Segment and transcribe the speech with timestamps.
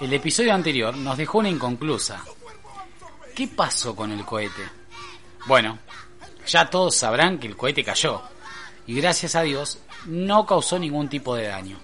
[0.00, 2.24] El episodio anterior nos dejó una inconclusa.
[3.34, 4.62] ¿Qué pasó con el cohete?
[5.46, 5.78] Bueno,
[6.46, 8.22] ya todos sabrán que el cohete cayó
[8.86, 11.78] y gracias a Dios no causó ningún tipo de daño.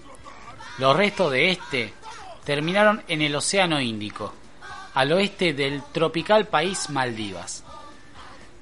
[0.77, 1.93] Los restos de este
[2.43, 4.33] terminaron en el Océano Índico,
[4.93, 7.63] al oeste del tropical país Maldivas.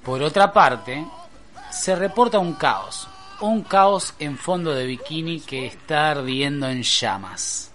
[0.04, 1.06] Por otra parte,
[1.72, 3.08] se reporta un caos,
[3.42, 7.69] un caos en fondo de bikini que está ardiendo en llamas.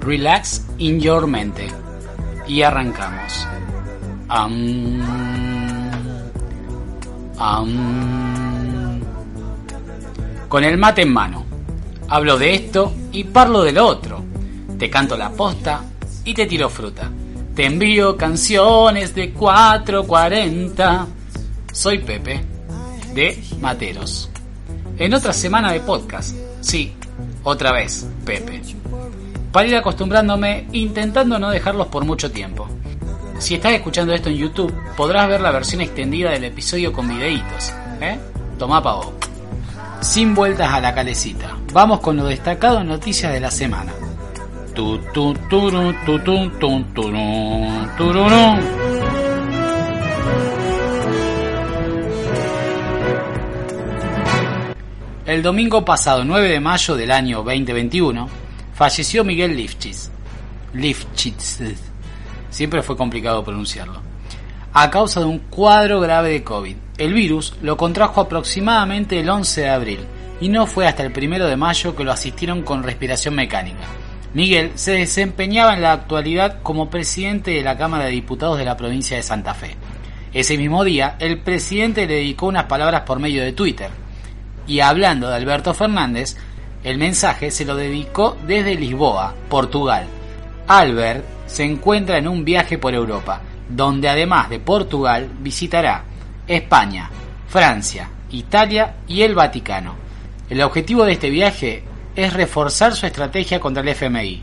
[0.00, 1.68] Relax in your mente.
[2.46, 3.46] Y arrancamos.
[10.48, 11.44] Con el mate en mano.
[12.08, 14.22] Hablo de esto y parlo de lo otro.
[14.78, 15.82] Te canto la posta
[16.24, 17.10] y te tiro fruta.
[17.54, 21.06] Te envío canciones de 440.
[21.72, 22.44] Soy Pepe,
[23.14, 24.28] de Materos.
[24.98, 26.43] En otra semana de podcast.
[26.64, 26.94] Sí,
[27.42, 28.62] otra vez, Pepe.
[29.52, 32.66] Para ir acostumbrándome, intentando no dejarlos por mucho tiempo.
[33.38, 37.70] Si estás escuchando esto en YouTube, podrás ver la versión extendida del episodio con videitos.
[38.00, 38.18] ¿Eh?
[38.58, 39.12] Toma pavo.
[40.00, 41.54] Sin vueltas a la calecita.
[41.74, 43.92] Vamos con lo destacado en noticias de la semana.
[55.26, 58.28] El domingo pasado 9 de mayo del año 2021
[58.74, 60.10] falleció Miguel Lifchitz.
[60.74, 61.62] Lifchitz.
[62.50, 64.02] Siempre fue complicado pronunciarlo.
[64.74, 66.76] A causa de un cuadro grave de COVID.
[66.98, 70.00] El virus lo contrajo aproximadamente el 11 de abril
[70.42, 73.86] y no fue hasta el 1 de mayo que lo asistieron con respiración mecánica.
[74.34, 78.76] Miguel se desempeñaba en la actualidad como presidente de la Cámara de Diputados de la
[78.76, 79.74] provincia de Santa Fe.
[80.34, 84.03] Ese mismo día, el presidente le dedicó unas palabras por medio de Twitter.
[84.66, 86.36] Y hablando de Alberto Fernández,
[86.82, 90.06] el mensaje se lo dedicó desde Lisboa, Portugal.
[90.66, 96.04] Albert se encuentra en un viaje por Europa, donde además de Portugal visitará
[96.46, 97.10] España,
[97.48, 99.94] Francia, Italia y el Vaticano.
[100.50, 101.84] El objetivo de este viaje
[102.16, 104.42] es reforzar su estrategia contra el FMI.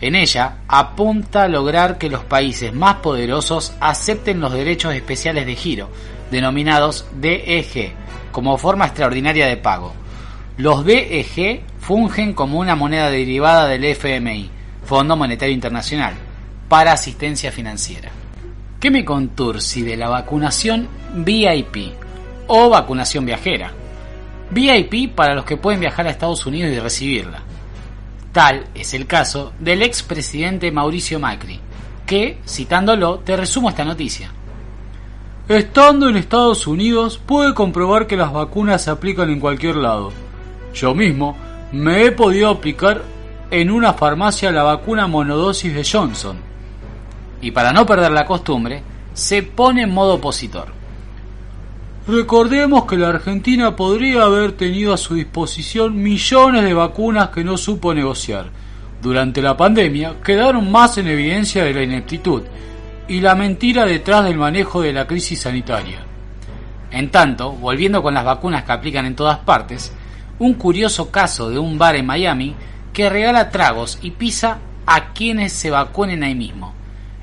[0.00, 5.56] En ella apunta a lograr que los países más poderosos acepten los derechos especiales de
[5.56, 5.88] giro,
[6.30, 7.94] denominados DEG,
[8.32, 9.94] como forma extraordinaria de pago.
[10.56, 14.50] Los DEG fungen como una moneda derivada del FMI,
[14.84, 16.14] Fondo Monetario Internacional,
[16.68, 18.10] para asistencia financiera.
[18.80, 21.92] ¿Qué me contursi de la vacunación VIP
[22.46, 23.72] o vacunación viajera?
[24.50, 27.42] VIP para los que pueden viajar a Estados Unidos y recibirla.
[28.32, 31.60] Tal es el caso del expresidente Mauricio Macri,
[32.06, 34.30] que, citándolo, te resumo esta noticia.
[35.48, 40.12] Estando en Estados Unidos puede comprobar que las vacunas se aplican en cualquier lado.
[40.74, 41.38] Yo mismo
[41.72, 43.00] me he podido aplicar
[43.50, 46.36] en una farmacia la vacuna monodosis de Johnson.
[47.40, 48.82] Y para no perder la costumbre,
[49.14, 50.66] se pone en modo opositor.
[52.06, 57.56] Recordemos que la Argentina podría haber tenido a su disposición millones de vacunas que no
[57.56, 58.50] supo negociar.
[59.00, 62.42] Durante la pandemia quedaron más en evidencia de la ineptitud
[63.08, 66.00] y la mentira detrás del manejo de la crisis sanitaria.
[66.90, 69.92] En tanto, volviendo con las vacunas que aplican en todas partes,
[70.38, 72.54] un curioso caso de un bar en Miami
[72.92, 76.72] que regala tragos y pizza a quienes se vacunen ahí mismo.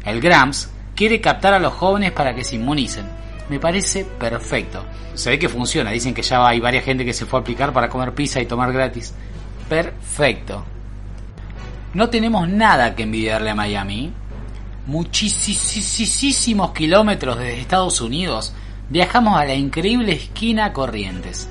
[0.03, 3.05] El Grams quiere captar a los jóvenes para que se inmunicen
[3.49, 4.83] me parece perfecto.
[5.13, 7.71] Se ve que funciona, dicen que ya hay varias gente que se fue a aplicar
[7.73, 9.13] para comer pizza y tomar gratis.
[9.69, 10.65] Perfecto.
[11.93, 14.11] No tenemos nada que envidiarle a Miami.
[14.87, 18.53] Muchísimos kilómetros desde Estados Unidos
[18.87, 21.49] viajamos a la increíble esquina Corrientes.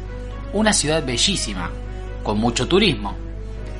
[0.52, 1.70] Una ciudad bellísima,
[2.22, 3.14] con mucho turismo.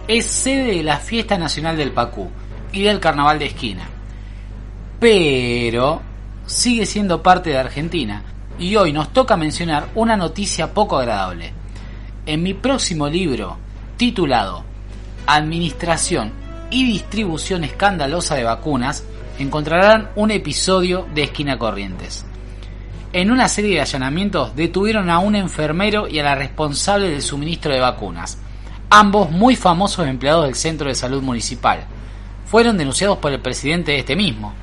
[0.08, 2.28] Es sede de la Fiesta Nacional del Pacú
[2.72, 3.88] y del Carnaval de Esquina.
[4.98, 6.02] Pero
[6.46, 8.24] sigue siendo parte de Argentina
[8.58, 11.52] y hoy nos toca mencionar una noticia poco agradable.
[12.26, 13.56] En mi próximo libro,
[13.96, 14.64] titulado
[15.28, 16.32] Administración
[16.70, 19.04] y distribución escandalosa de vacunas,
[19.38, 22.24] encontrarán un episodio de Esquina Corrientes.
[23.12, 27.72] En una serie de allanamientos detuvieron a un enfermero y a la responsable del suministro
[27.72, 28.38] de vacunas,
[28.90, 31.84] ambos muy famosos empleados del Centro de Salud Municipal.
[32.46, 34.54] Fueron denunciados por el presidente de este mismo,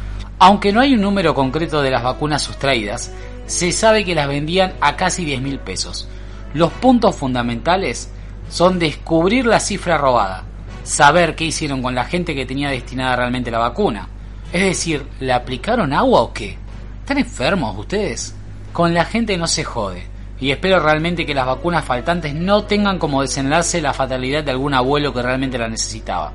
[0.44, 3.14] aunque no hay un número concreto de las vacunas sustraídas,
[3.46, 6.08] se sabe que las vendían a casi 10 mil pesos.
[6.56, 8.10] Los puntos fundamentales
[8.50, 10.44] son descubrir la cifra robada,
[10.84, 14.08] saber qué hicieron con la gente que tenía destinada realmente la vacuna.
[14.54, 16.58] Es decir, ¿le aplicaron agua o qué?
[17.00, 18.36] ¿Están enfermos ustedes?
[18.74, 20.04] Con la gente no se jode.
[20.42, 24.74] Y espero realmente que las vacunas faltantes no tengan como desenlace la fatalidad de algún
[24.74, 26.34] abuelo que realmente la necesitaba.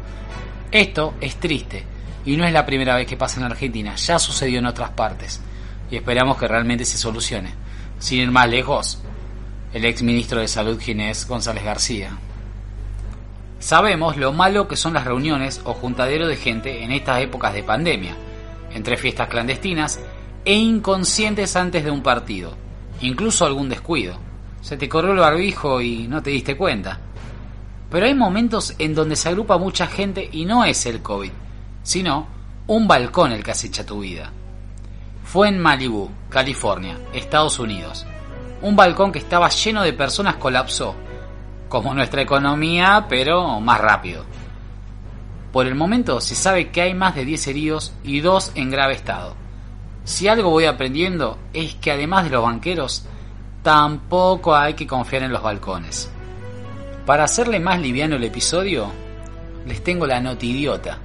[0.71, 1.85] Esto es triste
[2.25, 5.41] y no es la primera vez que pasa en Argentina, ya sucedió en otras partes
[5.91, 7.51] y esperamos que realmente se solucione.
[7.99, 8.99] Sin ir más lejos,
[9.73, 12.17] el ex ministro de Salud Ginés González García.
[13.59, 17.63] Sabemos lo malo que son las reuniones o juntadero de gente en estas épocas de
[17.63, 18.17] pandemia,
[18.73, 19.99] entre fiestas clandestinas
[20.45, 22.55] e inconscientes antes de un partido,
[23.01, 24.19] incluso algún descuido.
[24.61, 27.01] Se te corrió el barbijo y no te diste cuenta.
[27.91, 31.31] Pero hay momentos en donde se agrupa mucha gente y no es el COVID,
[31.83, 32.27] sino
[32.67, 34.33] un balcón el que acecha tu vida.
[35.25, 38.07] Fue en Malibu, California, Estados Unidos.
[38.61, 40.95] Un balcón que estaba lleno de personas colapsó,
[41.69, 44.25] como nuestra economía, pero más rápido.
[45.53, 48.95] Por el momento se sabe que hay más de 10 heridos y 2 en grave
[48.95, 49.35] estado.
[50.05, 53.07] Si algo voy aprendiendo es que además de los banqueros,
[53.63, 56.11] tampoco hay que confiar en los balcones.
[57.05, 58.93] Para hacerle más liviano el episodio,
[59.67, 60.99] les tengo la notidiota.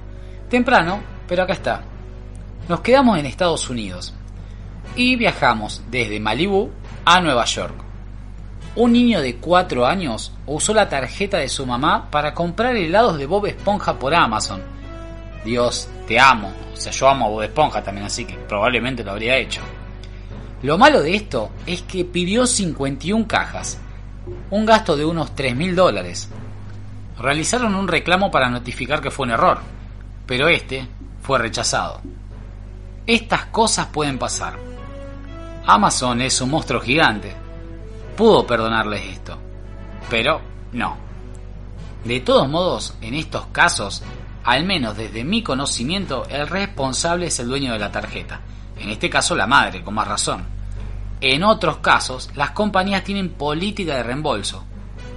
[0.48, 1.82] Temprano, pero acá está.
[2.68, 4.14] Nos quedamos en Estados Unidos
[4.94, 6.70] y viajamos desde Malibu
[7.04, 7.74] a Nueva York.
[8.74, 13.26] Un niño de 4 años usó la tarjeta de su mamá para comprar helados de
[13.26, 14.62] Bob Esponja por Amazon.
[15.44, 16.50] Dios, te amo.
[16.72, 19.60] O sea, yo amo a Bob Esponja también, así que probablemente lo habría hecho.
[20.62, 23.78] Lo malo de esto es que pidió 51 cajas,
[24.50, 26.30] un gasto de unos 3 mil dólares.
[27.18, 29.58] Realizaron un reclamo para notificar que fue un error,
[30.24, 30.86] pero este
[31.20, 32.00] fue rechazado.
[33.06, 34.54] Estas cosas pueden pasar.
[35.66, 37.41] Amazon es un monstruo gigante.
[38.16, 39.38] Pudo perdonarles esto,
[40.10, 40.40] pero
[40.72, 40.96] no.
[42.04, 44.02] De todos modos, en estos casos,
[44.44, 48.40] al menos desde mi conocimiento, el responsable es el dueño de la tarjeta.
[48.76, 50.44] En este caso la madre, con más razón.
[51.20, 54.64] En otros casos, las compañías tienen política de reembolso,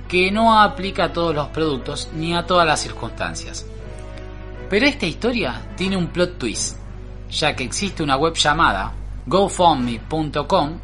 [0.07, 3.65] que no aplica a todos los productos ni a todas las circunstancias.
[4.69, 6.77] Pero esta historia tiene un plot twist,
[7.31, 8.93] ya que existe una web llamada
[9.25, 10.79] gofundme.com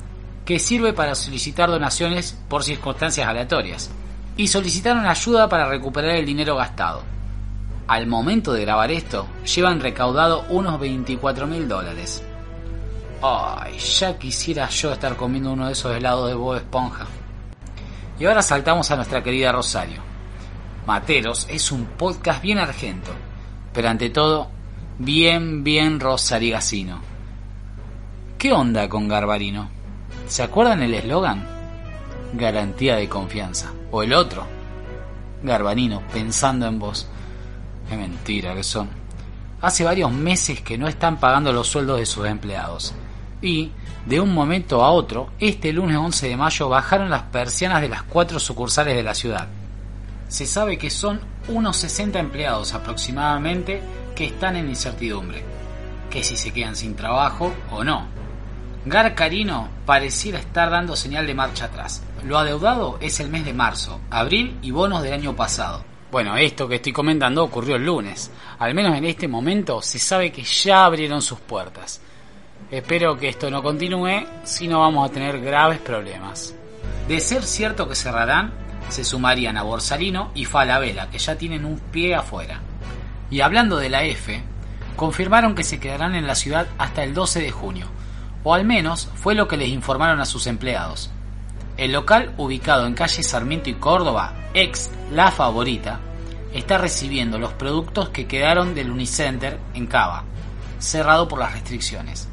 [0.51, 3.89] que sirve para solicitar donaciones por circunstancias aleatorias,
[4.35, 7.03] y solicitaron ayuda para recuperar el dinero gastado.
[7.87, 12.21] Al momento de grabar esto, llevan recaudado unos 24 mil dólares.
[13.21, 17.05] Ay, ya quisiera yo estar comiendo uno de esos helados de Bob Esponja.
[18.19, 20.01] Y ahora saltamos a nuestra querida Rosario.
[20.85, 23.11] Materos es un podcast bien argento,
[23.71, 24.49] pero ante todo,
[24.99, 26.99] bien, bien rosarigacino.
[28.37, 29.80] ¿Qué onda con Garbarino?
[30.31, 31.45] ¿Se acuerdan el eslogan?
[32.31, 33.73] Garantía de confianza.
[33.91, 34.45] O el otro.
[35.43, 37.05] Garbarino, pensando en vos.
[37.89, 38.87] Qué mentira que son.
[39.59, 42.93] Hace varios meses que no están pagando los sueldos de sus empleados.
[43.41, 43.71] Y,
[44.05, 48.03] de un momento a otro, este lunes 11 de mayo bajaron las persianas de las
[48.03, 49.49] cuatro sucursales de la ciudad.
[50.29, 51.19] Se sabe que son
[51.49, 53.81] unos 60 empleados aproximadamente
[54.15, 55.43] que están en incertidumbre,
[56.09, 58.20] que si se quedan sin trabajo o no.
[58.83, 62.01] Gar Carino pareciera estar dando señal de marcha atrás.
[62.23, 65.83] Lo adeudado es el mes de marzo, abril y bonos del año pasado.
[66.11, 68.31] Bueno, esto que estoy comentando ocurrió el lunes.
[68.57, 72.01] Al menos en este momento se sabe que ya abrieron sus puertas.
[72.71, 76.55] Espero que esto no continúe, si no vamos a tener graves problemas.
[77.07, 78.51] De ser cierto que cerrarán,
[78.89, 82.61] se sumarían a Borsalino y Falabella, que ya tienen un pie afuera.
[83.29, 84.41] Y hablando de la F,
[84.95, 87.87] confirmaron que se quedarán en la ciudad hasta el 12 de junio,
[88.43, 91.09] o al menos fue lo que les informaron a sus empleados.
[91.77, 95.99] El local, ubicado en calle Sarmiento y Córdoba, ex La Favorita,
[96.53, 100.23] está recibiendo los productos que quedaron del Unicenter en Cava,
[100.79, 102.27] cerrado por las restricciones.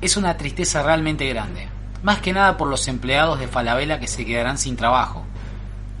[0.00, 1.68] Es una tristeza realmente grande,
[2.02, 5.24] más que nada por los empleados de Falabella que se quedarán sin trabajo.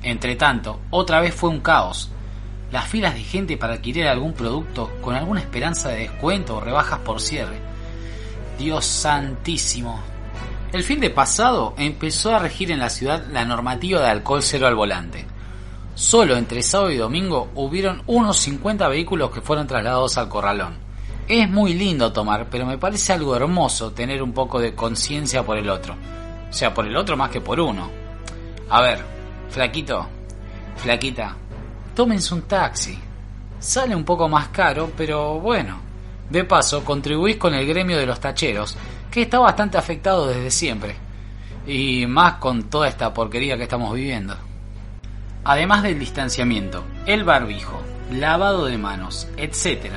[0.02, 2.10] Entre tanto, otra vez fue un caos.
[2.70, 7.00] Las filas de gente para adquirir algún producto con alguna esperanza de descuento o rebajas
[7.00, 7.67] por cierre.
[8.58, 10.00] Dios santísimo.
[10.72, 14.66] El fin de pasado empezó a regir en la ciudad la normativa de alcohol cero
[14.66, 15.24] al volante.
[15.94, 20.76] Solo entre sábado y domingo hubieron unos 50 vehículos que fueron trasladados al corralón.
[21.28, 25.56] Es muy lindo tomar, pero me parece algo hermoso tener un poco de conciencia por
[25.56, 25.94] el otro.
[26.50, 27.90] O sea, por el otro más que por uno.
[28.70, 29.04] A ver,
[29.50, 30.06] flaquito,
[30.76, 31.36] flaquita,
[31.94, 32.98] tómense un taxi.
[33.58, 35.87] Sale un poco más caro, pero bueno.
[36.30, 38.76] De paso, contribuís con el gremio de los tacheros,
[39.10, 40.96] que está bastante afectado desde siempre.
[41.66, 44.36] Y más con toda esta porquería que estamos viviendo.
[45.44, 47.80] Además del distanciamiento, el barbijo,
[48.12, 49.92] lavado de manos, etc.,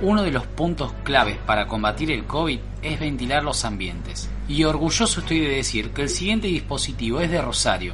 [0.00, 4.30] uno de los puntos claves para combatir el COVID es ventilar los ambientes.
[4.48, 7.92] y orgulloso estoy de decir que el siguiente dispositivo es de Rosario,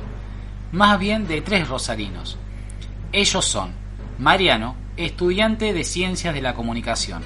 [0.71, 2.39] más bien de tres rosarinos.
[3.13, 3.73] Ellos son
[4.19, 7.23] Mariano, estudiante de Ciencias de la Comunicación,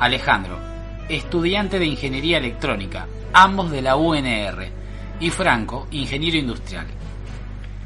[0.00, 0.58] Alejandro,
[1.08, 4.68] estudiante de Ingeniería Electrónica, ambos de la UNR,
[5.18, 6.86] y Franco, ingeniero industrial.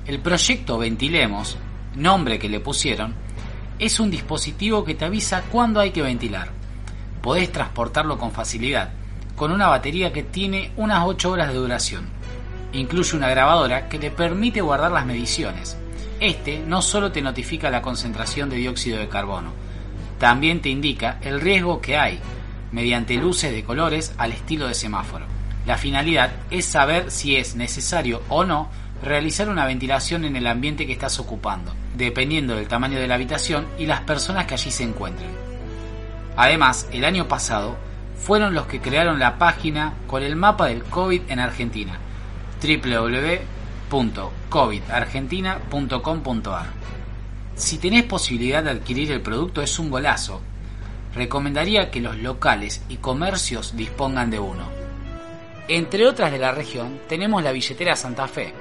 [0.07, 1.57] El proyecto Ventilemos,
[1.95, 3.15] nombre que le pusieron,
[3.79, 6.51] es un dispositivo que te avisa cuándo hay que ventilar.
[7.23, 8.91] Podés transportarlo con facilidad,
[9.35, 12.05] con una batería que tiene unas 8 horas de duración.
[12.75, 15.79] Incluye una grabadora que le permite guardar las mediciones.
[16.21, 19.53] Este no solo te notifica la concentración de dióxido de carbono,
[20.23, 22.21] también te indica el riesgo que hay,
[22.71, 25.27] mediante luces de colores al estilo de semáforo.
[25.67, 28.71] La finalidad es saber si es necesario o no
[29.03, 33.67] realizar una ventilación en el ambiente que estás ocupando, dependiendo del tamaño de la habitación
[33.81, 35.31] y las personas que allí se encuentren.
[36.37, 37.77] Además, el año pasado
[38.15, 41.99] fueron los que crearon la página con el mapa del COVID en Argentina,
[43.91, 46.67] www.covidargentina.com.ar.
[47.63, 50.41] Si tenés posibilidad de adquirir el producto es un golazo.
[51.15, 54.65] Recomendaría que los locales y comercios dispongan de uno.
[55.69, 58.53] Entre otras de la región tenemos la billetera Santa Fe,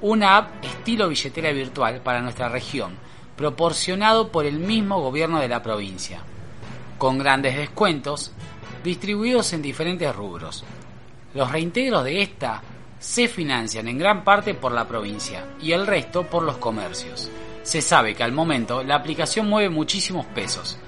[0.00, 2.94] una app estilo billetera virtual para nuestra región,
[3.36, 6.20] proporcionado por el mismo gobierno de la provincia,
[6.98, 8.30] con grandes descuentos
[8.84, 10.62] distribuidos en diferentes rubros.
[11.34, 12.62] Los reintegros de esta
[13.00, 17.28] se financian en gran parte por la provincia y el resto por los comercios.
[17.66, 20.78] Se sabe que al momento la aplicación mueve muchísimos pesos,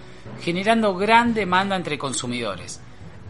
[0.41, 2.81] generando gran demanda entre consumidores,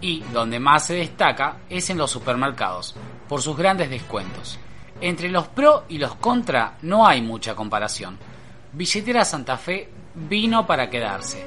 [0.02, 2.94] y donde más se destaca es en los supermercados,
[3.26, 4.58] por sus grandes descuentos.
[5.00, 8.18] Entre los pro y los contra no hay mucha comparación.
[8.74, 11.46] Billetera Santa Fe vino para quedarse.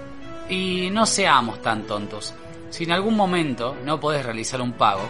[0.49, 2.33] Y no seamos tan tontos.
[2.71, 5.07] Si en algún momento no podés realizar un pago,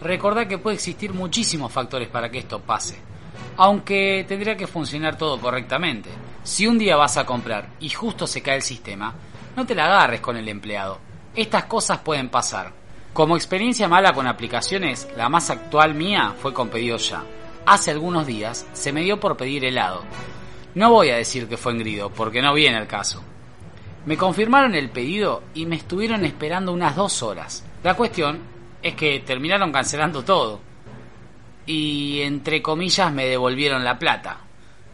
[0.00, 3.09] recordá que puede existir muchísimos factores para que esto pase.
[3.56, 6.10] Aunque tendría que funcionar todo correctamente.
[6.42, 9.14] Si un día vas a comprar y justo se cae el sistema,
[9.56, 10.98] no te la agarres con el empleado.
[11.34, 12.72] Estas cosas pueden pasar.
[13.12, 17.22] Como experiencia mala con aplicaciones, la más actual mía fue con Pedido Ya
[17.66, 20.02] hace algunos días se me dio por pedir helado.
[20.74, 23.22] No voy a decir que fue en grido, porque no viene el caso.
[24.06, 27.64] Me confirmaron el pedido y me estuvieron esperando unas dos horas.
[27.82, 28.40] La cuestión
[28.82, 30.60] es que terminaron cancelando todo.
[31.72, 34.38] Y entre comillas me devolvieron la plata,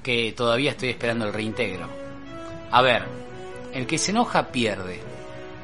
[0.03, 1.89] que todavía estoy esperando el reintegro.
[2.71, 3.07] A ver,
[3.73, 5.01] el que se enoja pierde,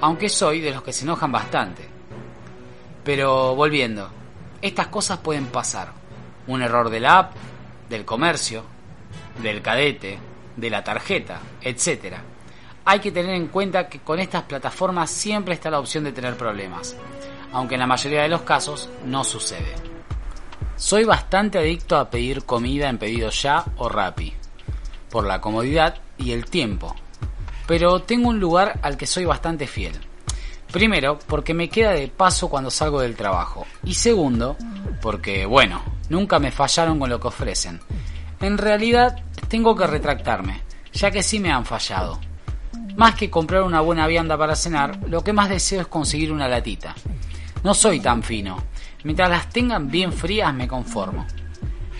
[0.01, 1.87] aunque soy de los que se enojan bastante.
[3.05, 4.09] Pero volviendo,
[4.63, 5.93] estas cosas pueden pasar
[6.47, 7.35] un error de la app,
[7.91, 8.65] del comercio,
[9.43, 10.19] del cadete,
[10.57, 12.17] de la tarjeta, etc.
[12.87, 16.39] Hay que tener en cuenta que con estas plataformas siempre está la opción de tener
[16.39, 16.97] problemas,
[17.53, 19.92] aunque en la mayoría de los casos no sucede.
[20.83, 24.33] Soy bastante adicto a pedir comida en pedido ya o Rappi,
[25.11, 26.97] por la comodidad y el tiempo,
[27.69, 29.93] pero tengo un lugar al que soy bastante fiel.
[30.73, 33.65] Primero, porque me queda de paso cuando salgo del trabajo.
[33.85, 34.57] Y segundo,
[35.01, 37.79] porque, bueno, nunca me fallaron con lo que ofrecen.
[38.41, 40.63] En realidad, tengo que retractarme,
[40.93, 42.19] ya que sí me han fallado.
[42.97, 46.49] Más que comprar una buena vianda para cenar, lo que más deseo es conseguir una
[46.49, 46.93] latita.
[47.63, 48.72] No soy tan fino.
[49.05, 51.27] Mientras las tengan bien frías me conformo.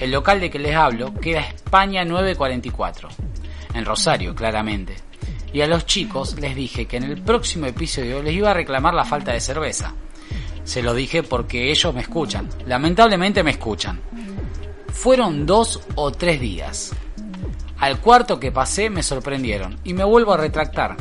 [0.01, 3.09] El local de que les hablo queda España 944.
[3.75, 4.97] En Rosario, claramente
[5.53, 8.95] y a los chicos les dije que en el próximo episodio les iba a reclamar
[8.95, 9.95] la falta de cerveza.
[10.65, 14.01] Se lo dije porque ellos me escuchan, lamentablemente me escuchan.
[14.89, 16.93] Fueron dos o tres días.
[17.79, 20.97] Al cuarto que pasé me sorprendieron y me vuelvo a retractar.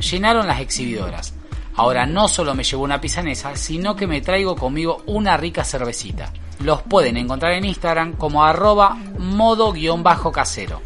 [0.00, 1.34] Llenaron las exhibidoras.
[1.74, 6.32] Ahora no solo me llevo una pisanesa, sino que me traigo conmigo una rica cervecita.
[6.60, 10.82] Los pueden encontrar en Instagram como arroba modo-casero.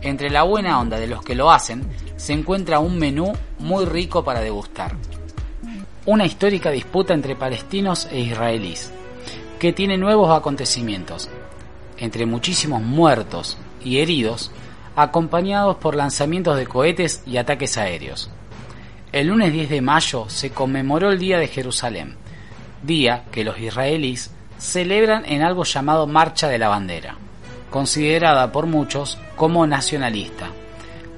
[0.00, 1.86] Entre la buena onda de los que lo hacen,
[2.16, 4.96] se encuentra un menú muy rico para degustar.
[6.06, 8.90] Una histórica disputa entre palestinos e israelíes,
[9.60, 11.28] que tiene nuevos acontecimientos,
[11.98, 14.50] entre muchísimos muertos y heridos,
[14.96, 18.30] acompañados por lanzamientos de cohetes y ataques aéreos.
[19.12, 22.16] El lunes 10 de mayo se conmemoró el Día de Jerusalén,
[22.82, 27.16] día que los israelíes celebran en algo llamado Marcha de la Bandera,
[27.70, 30.50] considerada por muchos como nacionalista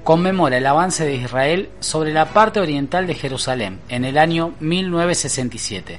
[0.05, 5.99] conmemora el avance de Israel sobre la parte oriental de Jerusalén en el año 1967,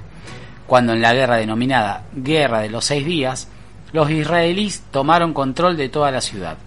[0.68, 3.48] cuando en la guerra denominada Guerra de los Seis Días,
[3.92, 6.58] los israelíes tomaron control de toda la ciudad.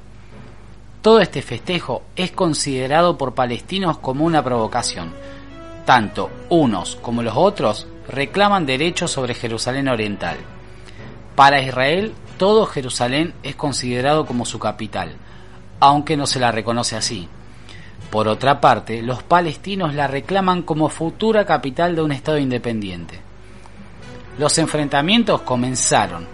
[1.08, 5.14] Todo este festejo es considerado por palestinos como una provocación.
[5.86, 10.36] Tanto unos como los otros reclaman derechos sobre Jerusalén Oriental.
[11.34, 15.16] Para Israel, todo Jerusalén es considerado como su capital,
[15.80, 17.26] aunque no se la reconoce así.
[18.10, 23.18] Por otra parte, los palestinos la reclaman como futura capital de un Estado independiente.
[24.38, 26.26] Los enfrentamientos comenzaron,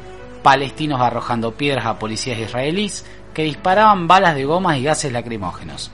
[0.43, 3.05] palestinos arrojando piedras a policías israelíes
[3.35, 5.91] que disparaban balas de gomas y gases lacrimógenos.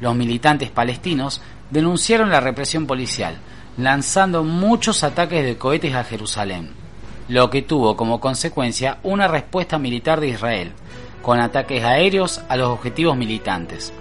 [0.00, 3.36] Los militantes palestinos denunciaron la represión policial,
[3.76, 6.70] lanzando muchos ataques de cohetes a Jerusalén,
[7.28, 10.72] lo que tuvo como consecuencia una respuesta militar de Israel,
[11.22, 13.92] con ataques aéreos a los objetivos militantes.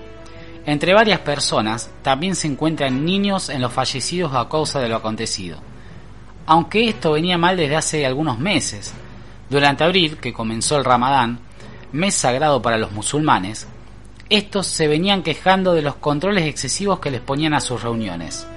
[0.66, 5.60] Entre varias personas también se encuentran niños en los fallecidos a causa de lo acontecido.
[6.46, 8.94] Aunque esto venía mal desde hace algunos meses.
[9.50, 11.40] Durante abril, que comenzó el Ramadán,
[11.92, 13.68] mes sagrado para los musulmanes,
[14.30, 18.48] estos se venían quejando de los controles excesivos que les ponían a sus reuniones,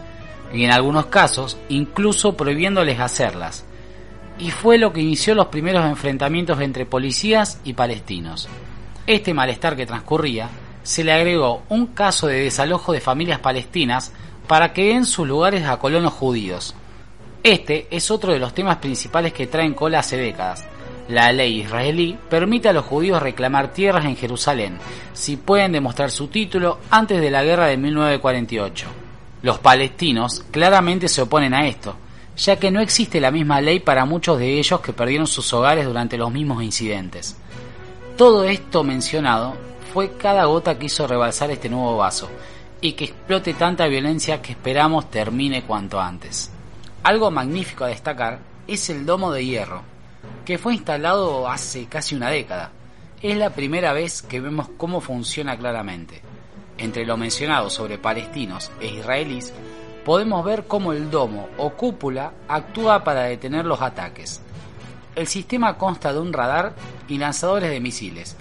[0.53, 3.65] y en algunos casos incluso prohibiéndoles hacerlas,
[4.39, 8.49] y fue lo que inició los primeros enfrentamientos entre policías y palestinos.
[9.07, 10.49] Este malestar que transcurría
[10.83, 14.13] se le agregó un caso de desalojo de familias palestinas
[14.47, 16.75] para que den sus lugares a colonos judíos.
[17.43, 20.65] Este es otro de los temas principales que traen cola hace décadas.
[21.09, 24.79] La ley israelí permite a los judíos reclamar tierras en Jerusalén
[25.13, 28.87] si pueden demostrar su título antes de la guerra de 1948.
[29.43, 31.95] Los palestinos claramente se oponen a esto,
[32.39, 35.85] ya que no existe la misma ley para muchos de ellos que perdieron sus hogares
[35.85, 37.37] durante los mismos incidentes.
[38.17, 39.55] Todo esto mencionado
[39.93, 42.31] fue cada gota que hizo rebalsar este nuevo vaso
[42.81, 46.51] y que explote tanta violencia que esperamos termine cuanto antes.
[47.03, 49.83] Algo magnífico a destacar es el domo de hierro,
[50.45, 52.71] que fue instalado hace casi una década.
[53.23, 56.21] Es la primera vez que vemos cómo funciona claramente.
[56.77, 59.53] Entre lo mencionado sobre palestinos e israelíes,
[60.05, 64.41] podemos ver cómo el domo o cúpula actúa para detener los ataques.
[65.15, 66.75] El sistema consta de un radar
[67.09, 68.37] y lanzadores de misiles,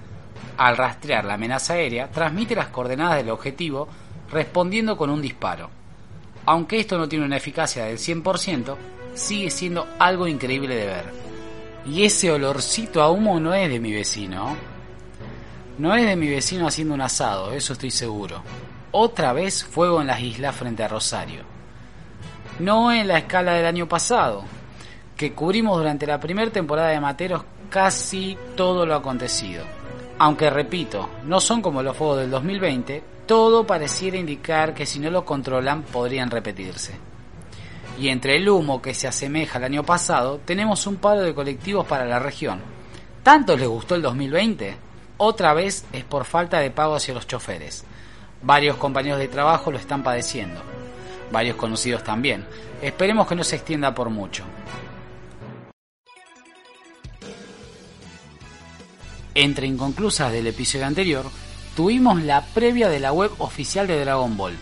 [0.57, 3.87] al rastrear la amenaza aérea, transmite las coordenadas del objetivo
[4.31, 5.69] respondiendo con un disparo.
[6.45, 8.75] Aunque esto no tiene una eficacia del 100%,
[9.15, 11.32] sigue siendo algo increíble de ver.
[11.85, 14.55] Y ese olorcito a humo no es de mi vecino.
[15.77, 18.43] No es de mi vecino haciendo un asado, eso estoy seguro.
[18.91, 21.41] Otra vez fuego en las islas frente a Rosario.
[22.59, 24.43] No en la escala del año pasado,
[25.17, 29.63] que cubrimos durante la primera temporada de Materos casi todo lo acontecido
[30.19, 35.09] aunque repito, no son como los fuegos del 2020, todo pareciera indicar que si no
[35.09, 36.93] lo controlan podrían repetirse.
[37.99, 41.85] Y entre el humo que se asemeja al año pasado, tenemos un paro de colectivos
[41.85, 42.59] para la región.
[43.21, 44.75] ¿Tanto les gustó el 2020?
[45.17, 47.85] Otra vez es por falta de pago hacia los choferes.
[48.41, 50.59] Varios compañeros de trabajo lo están padeciendo.
[51.31, 52.45] Varios conocidos también.
[52.81, 54.43] Esperemos que no se extienda por mucho.
[59.35, 61.25] Entre inconclusas del episodio anterior,
[61.75, 64.55] tuvimos la previa de la web oficial de Dragon Ball,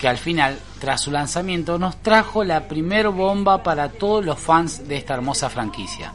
[0.00, 4.88] que al final, tras su lanzamiento, nos trajo la primer bomba para todos los fans
[4.88, 6.14] de esta hermosa franquicia.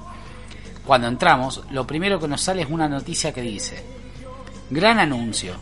[0.87, 3.85] Cuando entramos, lo primero que nos sale es una noticia que dice,
[4.71, 5.53] Gran anuncio,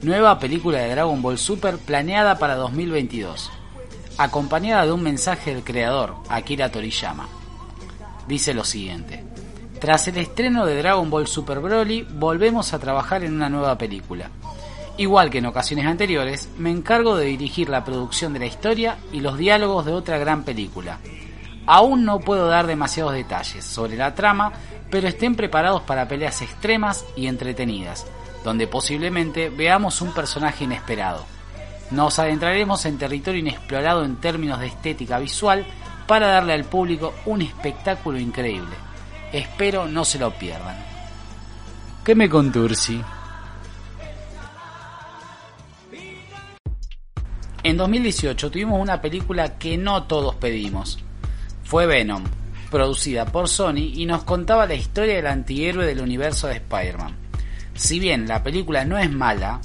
[0.00, 3.50] nueva película de Dragon Ball Super planeada para 2022,
[4.16, 7.28] acompañada de un mensaje del creador, Akira Toriyama.
[8.26, 9.22] Dice lo siguiente,
[9.78, 14.30] tras el estreno de Dragon Ball Super Broly, volvemos a trabajar en una nueva película.
[14.98, 19.20] Igual que en ocasiones anteriores, me encargo de dirigir la producción de la historia y
[19.20, 20.98] los diálogos de otra gran película.
[21.66, 24.52] Aún no puedo dar demasiados detalles sobre la trama,
[24.90, 28.06] pero estén preparados para peleas extremas y entretenidas,
[28.42, 31.26] donde posiblemente veamos un personaje inesperado.
[31.90, 35.66] Nos adentraremos en territorio inexplorado en términos de estética visual
[36.06, 38.76] para darle al público un espectáculo increíble.
[39.32, 40.76] Espero no se lo pierdan.
[42.04, 43.02] ¿Qué me contursi?
[47.66, 51.00] En 2018 tuvimos una película que no todos pedimos.
[51.64, 52.22] Fue Venom,
[52.70, 57.16] producida por Sony y nos contaba la historia del antihéroe del universo de Spider-Man.
[57.74, 59.60] Si bien la película no es mala,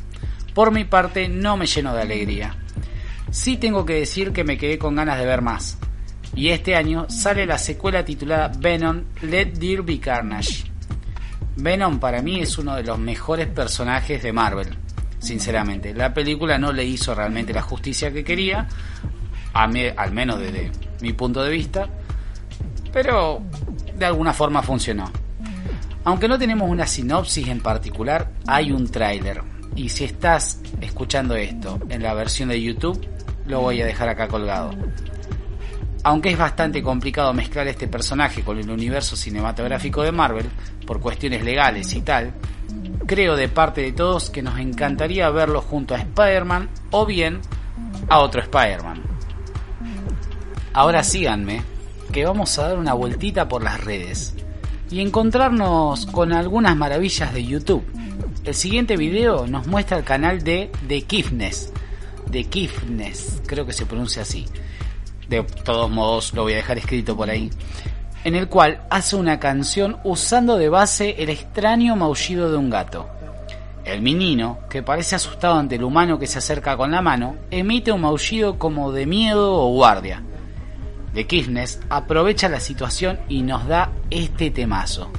[0.56, 2.56] por mi parte no me lleno de alegría.
[3.30, 5.78] Sí tengo que decir que me quedé con ganas de ver más
[6.36, 10.64] y este año sale la secuela titulada Venom Let There Be Carnage.
[11.56, 14.76] Venom para mí es uno de los mejores personajes de Marvel,
[15.22, 15.94] sinceramente.
[15.94, 18.68] La película no le hizo realmente la justicia que quería,
[19.54, 21.88] al menos desde mi punto de vista,
[22.92, 23.42] pero
[23.96, 25.10] de alguna forma funcionó.
[26.04, 29.44] Aunque no tenemos una sinopsis en particular, hay un tráiler.
[29.76, 33.08] Y si estás escuchando esto en la versión de YouTube,
[33.46, 34.72] lo voy a dejar acá colgado.
[36.04, 40.50] Aunque es bastante complicado mezclar este personaje con el universo cinematográfico de Marvel,
[40.88, 42.34] por cuestiones legales y tal,
[43.06, 47.42] creo de parte de todos que nos encantaría verlo junto a Spider-Man o bien
[48.10, 49.02] a otro Spider-Man.
[50.74, 51.62] Ahora síganme,
[52.12, 54.36] que vamos a dar una vueltita por las redes
[54.90, 57.84] y encontrarnos con algunas maravillas de YouTube.
[58.44, 61.72] El siguiente video nos muestra el canal de The Kifness,
[62.30, 64.46] The Kifness, creo que se pronuncia así.
[65.30, 67.50] De todos modos lo voy a dejar escrito por ahí
[68.24, 73.10] en el cual hace una canción usando de base el extraño maullido de un gato.
[73.84, 77.92] El menino, que parece asustado ante el humano que se acerca con la mano, emite
[77.92, 80.22] un maullido como de miedo o guardia.
[81.14, 85.12] De Kisnes aprovecha la situación y nos da este temazo.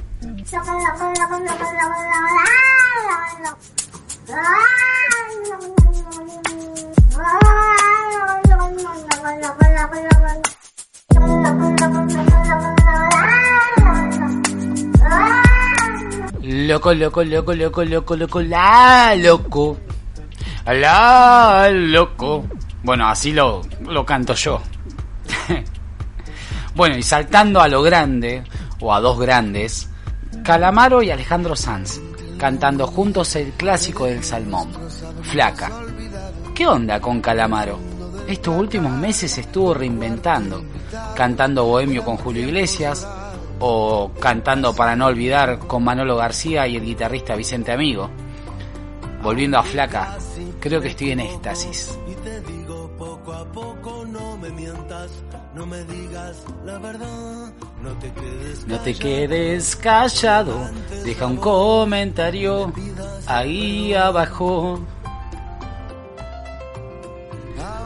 [16.83, 19.77] Loco, loco, loco, loco, loco, loco, la loco.
[20.65, 22.43] La loco.
[22.83, 24.61] Bueno, así lo, lo canto yo.
[26.75, 28.43] bueno, y saltando a lo grande,
[28.81, 29.89] o a dos grandes,
[30.43, 32.01] Calamaro y Alejandro Sanz,
[32.37, 34.69] cantando juntos el clásico del salmón,
[35.21, 35.71] Flaca.
[36.53, 37.79] ¿Qué onda con Calamaro?
[38.27, 40.65] Estos últimos meses estuvo reinventando,
[41.15, 43.07] cantando Bohemio con Julio Iglesias,
[43.65, 48.09] o cantando para no olvidar con Manolo García y el guitarrista Vicente Amigo.
[49.21, 50.17] Volviendo a Flaca,
[50.59, 51.97] creo que estoy en éxtasis.
[55.55, 60.69] no me digas la verdad, no te quedes No te quedes callado,
[61.05, 62.73] deja un comentario
[63.27, 64.81] ahí abajo.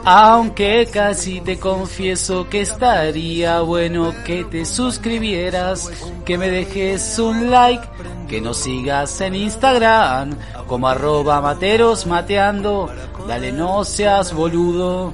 [0.09, 5.91] Aunque casi te confieso que estaría bueno que te suscribieras,
[6.23, 7.85] que me dejes un like,
[8.29, 12.89] que nos sigas en Instagram como arroba materos mateando,
[13.27, 15.13] dale no seas boludo.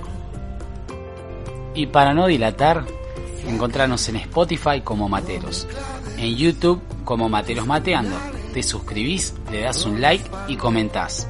[1.73, 2.85] Y para no dilatar,
[3.47, 5.67] encontrarnos en Spotify como Materos,
[6.19, 8.15] en YouTube como Materos Mateando.
[8.53, 11.27] Te suscribís, le das un like y comentás.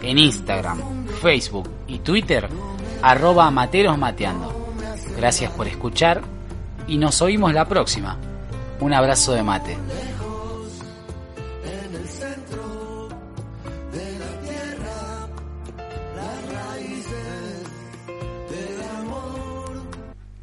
[0.00, 0.80] En Instagram,
[1.20, 2.48] Facebook y Twitter
[3.02, 4.52] arroba materos mateando.
[5.16, 6.22] Gracias por escuchar
[6.86, 8.16] y nos oímos la próxima.
[8.80, 9.76] Un abrazo de mate.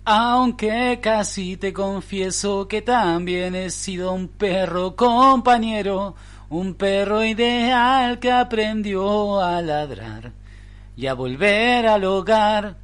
[0.06, 6.16] Aunque casi te confieso que también he sido un perro compañero,
[6.50, 10.39] un perro ideal que aprendió a ladrar
[11.00, 12.76] y a volver al hogar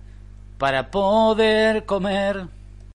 [0.57, 2.47] para poder comer.